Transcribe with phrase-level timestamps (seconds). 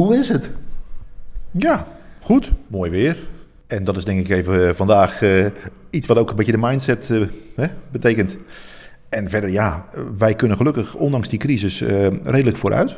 [0.00, 0.50] Hoe is het?
[1.50, 1.86] Ja,
[2.20, 2.52] goed.
[2.66, 3.18] Mooi weer.
[3.66, 5.46] En dat is denk ik even eh, vandaag uh,
[5.90, 7.26] iets wat ook een beetje de mindset uh,
[7.56, 8.36] hè, betekent.
[9.08, 11.80] En verder, ja, wij kunnen gelukkig, ondanks die crisis,
[12.22, 12.96] redelijk vooruit.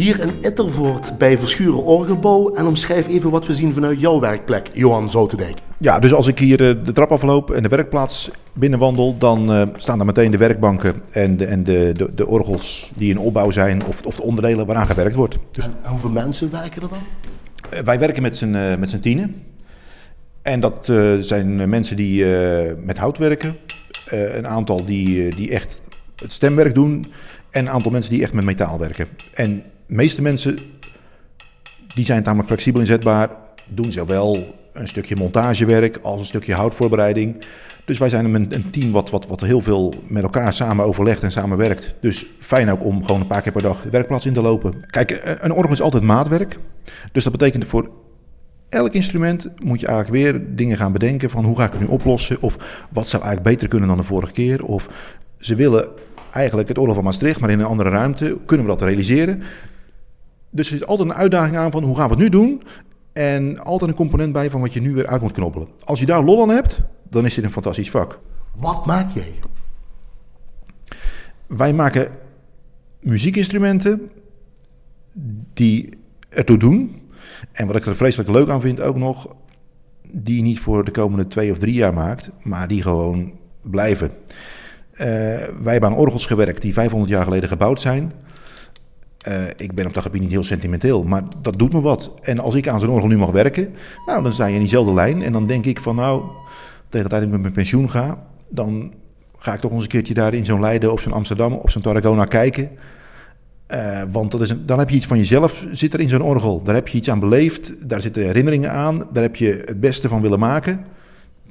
[0.00, 4.70] Hier in Ittervoort bij Verschuren Orgelbouw en omschrijf even wat we zien vanuit jouw werkplek,
[4.72, 5.58] Johan Zoutendijk.
[5.78, 9.96] Ja, dus als ik hier de trap afloop en de werkplaats binnenwandel, dan uh, staan
[9.96, 13.84] daar meteen de werkbanken en, de, en de, de, de, orgels die in opbouw zijn
[13.84, 15.38] of, of de onderdelen waaraan gewerkt wordt.
[15.50, 15.64] Dus...
[15.64, 16.98] En, hoeveel mensen werken er dan?
[17.72, 19.42] Uh, wij werken met z'n uh, met tienen.
[20.42, 22.24] En dat zijn mensen die
[22.84, 23.56] met hout werken,
[24.06, 25.80] een aantal die, die echt
[26.16, 27.06] het stemwerk doen
[27.50, 29.06] en een aantal mensen die echt met metaal werken.
[29.34, 30.58] En de meeste mensen
[31.94, 33.30] die zijn tamelijk flexibel inzetbaar,
[33.68, 37.44] doen zowel een stukje montagewerk als een stukje houtvoorbereiding.
[37.84, 41.22] Dus wij zijn een, een team wat, wat, wat heel veel met elkaar samen overlegt
[41.22, 41.94] en samen werkt.
[42.00, 44.84] Dus fijn ook om gewoon een paar keer per dag de werkplaats in te lopen.
[44.86, 46.58] Kijk, een orgel is altijd maatwerk.
[47.12, 47.90] Dus dat betekent voor
[48.68, 51.86] elk instrument moet je eigenlijk weer dingen gaan bedenken van hoe ga ik het nu
[51.86, 52.36] oplossen?
[52.40, 52.56] Of
[52.90, 54.64] wat zou eigenlijk beter kunnen dan de vorige keer?
[54.64, 54.88] Of
[55.38, 55.88] ze willen
[56.32, 58.38] eigenlijk het orgel van Maastricht, maar in een andere ruimte.
[58.46, 59.42] Kunnen we dat realiseren?
[60.50, 62.62] Dus er is altijd een uitdaging aan van hoe gaan we het nu doen?
[63.12, 65.68] En altijd een component bij van wat je nu weer uit moet knoppelen.
[65.84, 68.18] Als je daar lol aan hebt, dan is dit een fantastisch vak.
[68.56, 69.34] Wat maak jij?
[71.46, 72.10] Wij maken
[73.00, 74.10] muziekinstrumenten
[75.54, 75.88] die
[76.28, 77.02] ertoe doen.
[77.52, 79.34] En wat ik er vreselijk leuk aan vind ook nog,
[80.12, 84.10] die je niet voor de komende twee of drie jaar maakt, maar die gewoon blijven.
[84.92, 88.12] Uh, wij hebben aan orgels gewerkt die 500 jaar geleden gebouwd zijn.
[89.28, 92.12] Uh, ik ben op dat gebied niet heel sentimenteel, maar dat doet me wat.
[92.20, 93.74] En als ik aan zo'n orgel nu mag werken,
[94.06, 95.22] nou, dan sta je in diezelfde lijn.
[95.22, 96.22] En dan denk ik van, nou,
[96.88, 98.92] tegen de tijd dat ik met mijn pensioen ga, dan
[99.38, 101.82] ga ik toch eens een keertje daar in zo'n Leiden of zo'n Amsterdam of zo'n
[101.82, 102.70] Tarragona kijken.
[103.68, 106.22] Uh, want dat is een, dan heb je iets van jezelf zit er in zo'n
[106.22, 106.62] orgel.
[106.62, 110.08] Daar heb je iets aan beleefd, daar zitten herinneringen aan, daar heb je het beste
[110.08, 110.84] van willen maken.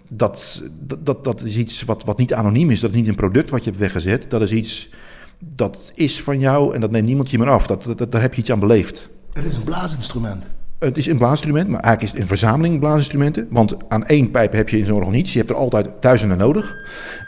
[0.07, 3.15] Dat, dat, dat, dat is iets wat, wat niet anoniem is, dat is niet een
[3.15, 4.25] product wat je hebt weggezet.
[4.29, 4.89] Dat is iets
[5.39, 7.67] dat is van jou en dat neemt niemand je meer af.
[7.67, 9.09] Dat, dat, daar heb je iets aan beleefd.
[9.33, 10.45] Het is een blaasinstrument.
[10.79, 13.47] Het is een blaasinstrument, maar eigenlijk is het een verzameling blaasinstrumenten.
[13.49, 15.31] Want aan één pijp heb je in zo'n orgel niets.
[15.31, 16.75] Je hebt er altijd duizenden nodig.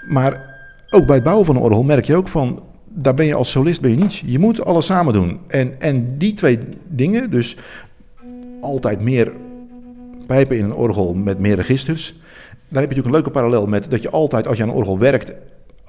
[0.09, 0.49] Maar
[0.89, 2.63] ook bij het bouwen van een orgel merk je ook van...
[2.87, 4.23] daar ben je als solist ben je niets.
[4.25, 5.39] Je moet alles samen doen.
[5.47, 7.57] En, en die twee dingen, dus
[8.61, 9.31] altijd meer
[10.27, 12.15] pijpen in een orgel met meer registers...
[12.69, 14.75] daar heb je natuurlijk een leuke parallel met dat je altijd als je aan een
[14.75, 15.33] orgel werkt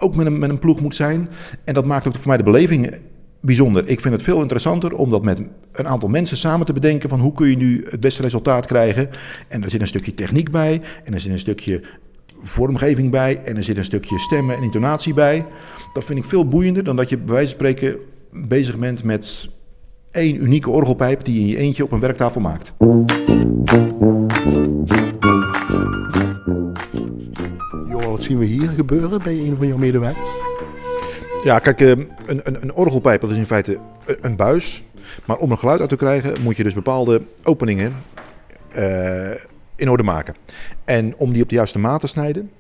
[0.03, 1.29] ook met een, met een ploeg moet zijn.
[1.65, 2.95] En dat maakt ook voor mij de beleving
[3.41, 3.89] bijzonder.
[3.89, 5.41] Ik vind het veel interessanter om dat met
[5.73, 9.11] een aantal mensen samen te bedenken van hoe kun je nu het beste resultaat krijgen.
[9.49, 11.83] En er zit een stukje techniek bij en er zit een stukje
[12.43, 15.47] vormgeving bij en er zit een stukje stemmen en intonatie bij.
[15.93, 17.97] Dat vind ik veel boeiender dan dat je bij wijze van spreken
[18.31, 19.49] bezig bent met
[20.11, 22.73] één unieke orgelpijp die je in je eentje op een werktafel maakt.
[28.23, 30.31] Zien we hier gebeuren bij een van jouw medewerkers?
[31.45, 33.79] Ja, kijk, eh, een, een, een orgelpijp is in feite
[34.21, 34.83] een buis.
[35.25, 37.93] Maar om een geluid uit te krijgen moet je dus bepaalde openingen
[38.77, 39.31] uh,
[39.77, 40.35] in orde maken.
[40.85, 42.51] En om die op de juiste maat te snijden,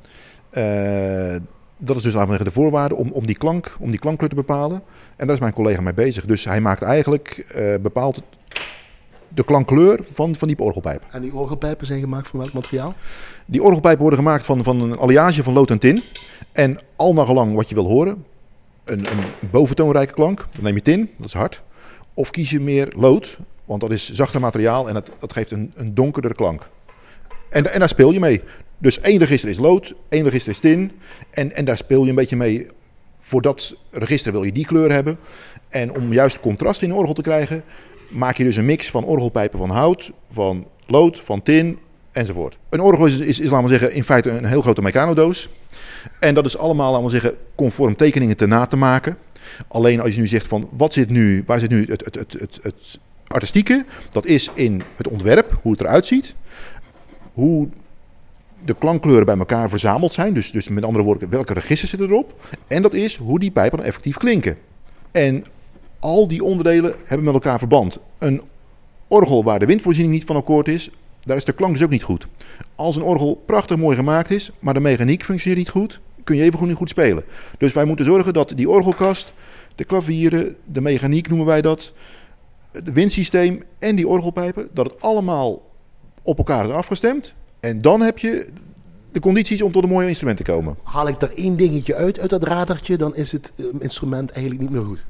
[0.52, 1.36] uh,
[1.76, 4.82] dat is dus de voorwaarde om, om, die klank, om die klankkleur te bepalen.
[5.16, 6.24] En daar is mijn collega mee bezig.
[6.24, 7.74] Dus hij maakt eigenlijk, uh,
[9.34, 11.02] de klankkleur van, van die orgelpijp.
[11.10, 12.94] En die orgelpijpen zijn gemaakt van welk materiaal?
[13.46, 16.02] Die orgelpijpen worden gemaakt van, van een alliage van lood en tin.
[16.52, 18.24] En al naar gelang wat je wil horen,
[18.84, 21.62] een, een boventoonrijke klank, dan neem je tin, dat is hard.
[22.14, 25.72] Of kies je meer lood, want dat is zachter materiaal en dat, dat geeft een,
[25.74, 26.68] een donkerdere klank.
[27.50, 28.42] En, en daar speel je mee.
[28.78, 30.92] Dus één register is lood, één register is tin.
[31.30, 32.66] En, en daar speel je een beetje mee.
[33.20, 35.18] Voor dat register wil je die kleur hebben.
[35.68, 37.64] En om juist contrast in de orgel te krijgen,
[38.12, 41.78] maak je dus een mix van orgelpijpen van hout, van lood, van tin
[42.12, 42.58] enzovoort.
[42.68, 45.48] Een orgel is, is, is laten we zeggen, in feite een heel grote mecanodoos.
[46.20, 49.16] En dat is allemaal, laten we zeggen, conform tekeningen te na te maken.
[49.68, 52.32] Alleen als je nu zegt van, wat zit nu, waar zit nu het, het, het,
[52.32, 53.84] het, het artistieke?
[54.10, 56.34] Dat is in het ontwerp, hoe het eruit ziet.
[57.32, 57.68] Hoe
[58.64, 60.34] de klankkleuren bij elkaar verzameld zijn.
[60.34, 62.40] Dus, dus met andere woorden, welke registers zitten erop.
[62.66, 64.56] En dat is hoe die pijpen dan effectief klinken.
[65.10, 65.44] En
[66.02, 67.98] al die onderdelen hebben met elkaar verband.
[68.18, 68.42] Een
[69.08, 70.90] orgel waar de windvoorziening niet van akkoord is,
[71.24, 72.26] daar is de klank dus ook niet goed.
[72.74, 76.42] Als een orgel prachtig mooi gemaakt is, maar de mechaniek functioneert niet goed, kun je
[76.42, 77.24] even goed niet goed spelen.
[77.58, 79.32] Dus wij moeten zorgen dat die orgelkast,
[79.74, 81.92] de klavieren, de mechaniek noemen wij dat,
[82.72, 85.62] het windsysteem en die orgelpijpen, dat het allemaal
[86.22, 87.34] op elkaar is afgestemd.
[87.60, 88.48] En dan heb je
[89.12, 90.76] de condities om tot een mooi instrument te komen.
[90.82, 94.62] Haal ik daar één dingetje uit, uit dat radertje, dan is het eh, instrument eigenlijk
[94.62, 95.04] niet meer goed.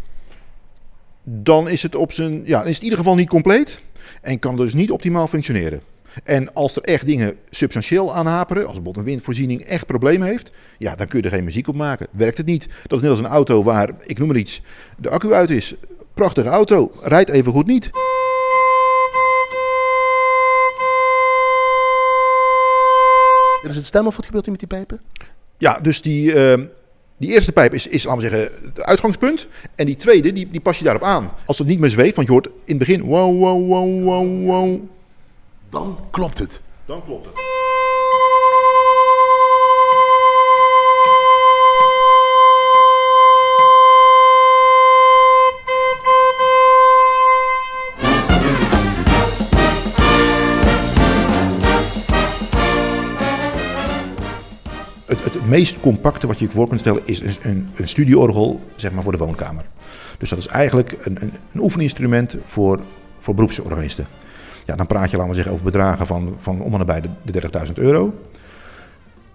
[1.22, 3.80] Dan is het, op zijn, ja, is het in ieder geval niet compleet
[4.22, 5.80] en kan dus niet optimaal functioneren.
[6.24, 10.50] En als er echt dingen substantieel aan haperen, als bijvoorbeeld een windvoorziening echt problemen heeft,
[10.78, 12.06] ja, dan kun je er geen muziek op maken.
[12.10, 12.68] Werkt het niet.
[12.86, 14.62] Dat is net als een auto waar, ik noem maar iets,
[14.96, 15.74] de accu uit is.
[16.14, 17.90] Prachtige auto, rijdt even goed niet.
[23.62, 25.00] Is het stem of wat gebeurt er met die pijpen?
[25.58, 26.64] Ja, dus die, uh,
[27.22, 29.46] die eerste pijp is, is, laten we zeggen, het uitgangspunt.
[29.74, 31.32] En die tweede, die, die pas je daarop aan.
[31.46, 34.46] Als het niet meer zweeft, want je hoort in het begin wow, wow, wow, wow,
[34.46, 34.80] wow.
[35.70, 36.60] Dan klopt het.
[36.86, 37.51] Dan klopt het.
[55.52, 59.12] Meest compacte wat je je voor kunt stellen is een, een studieorgel zeg maar, voor
[59.12, 59.64] de woonkamer.
[60.18, 62.80] Dus dat is eigenlijk een, een, een oefeninstrument voor,
[63.18, 64.06] voor beroepsorganisten.
[64.66, 67.08] Ja, dan praat je, laten we zeggen, over bedragen van, van om en nabij de,
[67.22, 68.14] de 30.000 euro.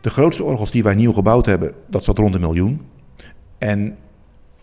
[0.01, 2.81] De grootste orgels die wij nieuw gebouwd hebben, dat zat rond een miljoen.
[3.57, 3.97] En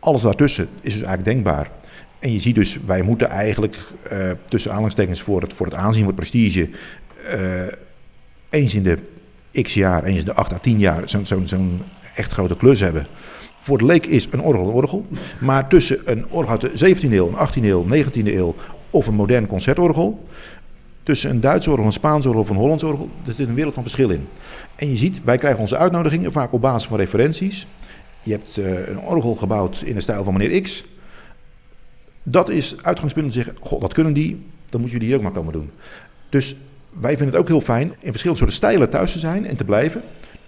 [0.01, 1.71] alles daartussen is dus eigenlijk denkbaar.
[2.19, 3.77] En je ziet dus, wij moeten eigenlijk
[4.13, 6.71] uh, tussen aanhalingstekens voor het, voor het aanzien, voor het prestige,
[7.35, 7.73] uh,
[8.51, 8.99] eens in de
[9.63, 11.61] x jaar, eens de 8 à 10 jaar, zo'n zo,
[12.15, 13.07] echt grote klus hebben.
[13.61, 15.07] Voor de leek is een orgel een orgel.
[15.41, 18.55] Maar tussen een orgel uit de 17e eeuw, een 18e eeuw, 19e eeuw
[18.91, 20.29] of een modern concertorgel.
[21.03, 23.09] Tussen een Duits orgel, een Spaans orgel of een Hollands orgel.
[23.27, 24.27] Er zit een wereld van verschil in.
[24.77, 27.67] En je ziet, wij krijgen onze uitnodigingen vaak op basis van referenties.
[28.23, 30.85] Je hebt uh, een orgel gebouwd in de stijl van meneer X.
[32.23, 35.23] Dat is uitgangspunt om te zeggen, god, dat kunnen die, dan moeten jullie hier ook
[35.23, 35.71] maar komen doen.
[36.29, 36.57] Dus
[37.01, 39.65] wij vinden het ook heel fijn in verschillende soorten stijlen thuis te zijn en te
[39.65, 40.03] blijven.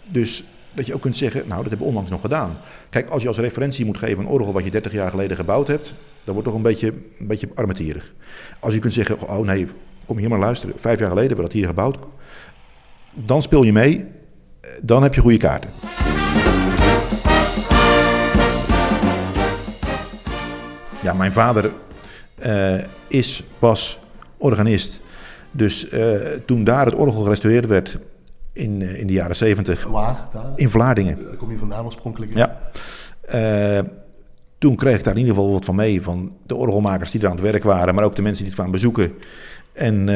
[0.04, 2.56] Dus dat je ook kunt zeggen, nou, dat hebben we onlangs nog gedaan.
[2.90, 5.66] Kijk, als je als referentie moet geven een orgel wat je 30 jaar geleden gebouwd
[5.66, 5.94] hebt,
[6.24, 8.12] dan wordt toch een beetje, een beetje armetierig.
[8.60, 9.68] Als je kunt zeggen, oh nee,
[10.06, 11.98] kom hier maar luisteren, vijf jaar geleden hebben we dat hier gebouwd.
[13.14, 14.04] Dan speel je mee,
[14.82, 15.70] dan heb je goede kaarten.
[21.02, 21.70] Ja, mijn vader
[22.46, 23.98] uh, is, was
[24.36, 25.00] organist.
[25.56, 26.14] Dus uh,
[26.46, 27.98] toen daar het orgel gerestaureerd werd
[28.52, 29.86] in, uh, in de jaren zeventig.
[29.86, 30.28] Waar?
[30.32, 30.52] Daar?
[30.56, 31.24] In Vlaardingen.
[31.24, 32.34] Daar kom je vandaan oorspronkelijk.
[32.34, 32.60] Ja.
[33.34, 33.88] Uh,
[34.58, 36.02] toen kreeg ik daar in ieder geval wat van mee.
[36.02, 38.54] Van de orgelmakers die er aan het werk waren, maar ook de mensen die het
[38.54, 39.12] kwamen bezoeken.
[39.72, 40.08] En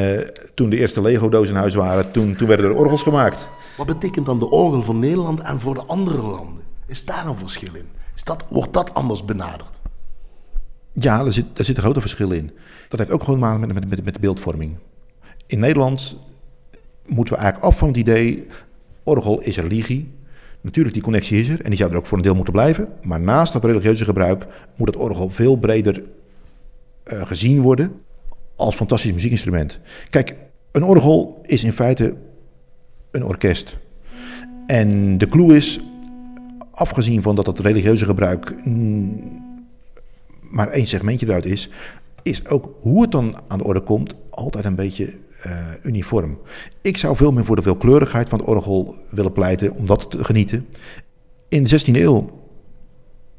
[0.55, 3.47] toen de eerste Lego-dozen in huis waren, toen, toen werden er orgels gemaakt.
[3.77, 6.63] Wat betekent dan de orgel voor Nederland en voor de andere landen?
[6.87, 7.87] Is daar een verschil in?
[8.15, 9.81] Is dat, wordt dat anders benaderd?
[10.93, 12.51] Ja, er zit, er zit een grote verschil in.
[12.89, 14.77] Dat heeft ook gewoon te maken met, met, met, met de beeldvorming.
[15.51, 16.17] In Nederland
[17.07, 18.47] moeten we eigenlijk af van het idee,
[19.03, 20.09] orgel is religie.
[20.61, 22.89] Natuurlijk, die connectie is er en die zou er ook voor een deel moeten blijven.
[23.03, 26.03] Maar naast dat religieuze gebruik moet het orgel veel breder
[27.13, 27.93] uh, gezien worden
[28.57, 29.81] als fantastisch muziekinstrument.
[30.11, 30.37] Kijk,
[30.73, 32.15] een orgel is in feite
[33.11, 33.77] een orkest.
[34.67, 35.81] En de clue is,
[36.71, 39.43] afgezien van dat het religieuze gebruik mm,
[40.41, 41.71] maar één segmentje eruit is,
[42.23, 45.15] is ook hoe het dan aan de orde komt altijd een beetje
[45.83, 46.39] uniform.
[46.81, 50.25] Ik zou veel meer voor de veelkleurigheid van het orgel willen pleiten om dat te
[50.25, 50.67] genieten.
[51.49, 52.31] In de 16e eeuw,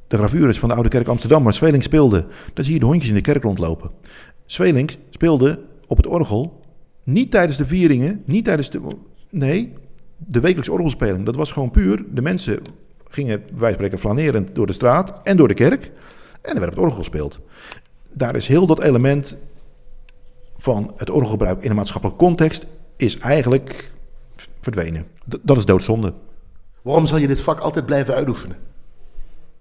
[0.07, 3.09] de gravures van de Oude Kerk Amsterdam, waar Zweling speelde, daar zie je de hondjes
[3.09, 3.91] in de kerk rondlopen.
[4.45, 6.61] Zweling speelde op het orgel
[7.03, 8.81] niet tijdens de vieringen, niet tijdens de.
[9.29, 9.73] Nee,
[10.17, 11.25] de wekelijkse orgelspeling.
[11.25, 12.05] Dat was gewoon puur.
[12.13, 12.61] De mensen
[13.09, 15.91] gingen, wij spreken, flanerend door de straat en door de kerk.
[16.41, 17.39] En er werd op het orgel gespeeld.
[18.13, 19.37] Daar is heel dat element
[20.61, 22.65] van het orgelgebruik in een maatschappelijke context
[22.97, 23.91] is eigenlijk
[24.59, 25.05] verdwenen.
[25.29, 26.13] D dat is doodzonde.
[26.81, 28.57] Waarom zal je dit vak altijd blijven uitoefenen?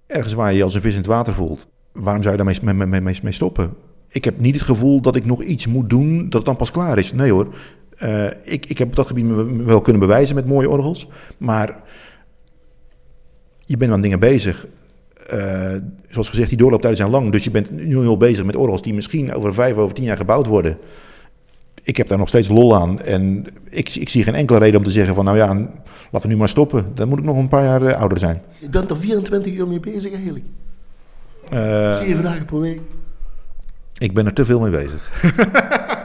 [0.06, 1.68] Ergens waar je je als een vis in het water voelt.
[1.92, 3.74] Waarom zou je daarmee mee, mee, mee, mee stoppen?
[4.08, 6.70] Ik heb niet het gevoel dat ik nog iets moet doen dat het dan pas
[6.70, 7.12] klaar is.
[7.12, 7.54] Nee hoor.
[8.02, 11.08] Uh, ik, ik heb op dat gebied me wel kunnen bewijzen met mooie orgels.
[11.38, 11.82] Maar
[13.64, 14.66] je bent aan dingen bezig.
[15.34, 15.72] Uh,
[16.08, 17.32] zoals gezegd, die doorlooptijden zijn lang.
[17.32, 20.16] Dus je bent nu al bezig met orgels die misschien over vijf, over tien jaar
[20.16, 20.78] gebouwd worden.
[21.82, 23.00] Ik heb daar nog steeds lol aan.
[23.00, 25.46] En ik, ik zie geen enkele reden om te zeggen van nou ja,
[26.10, 26.92] laten we nu maar stoppen.
[26.94, 28.42] Dan moet ik nog een paar jaar uh, ouder zijn.
[28.58, 30.44] Je bent er 24 uur mee bezig eigenlijk.
[31.52, 32.80] Uh, Zeven dagen per week.
[33.98, 35.10] Ik ben er te veel mee bezig.